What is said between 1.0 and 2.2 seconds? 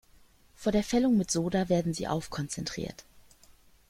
mit Soda werden sie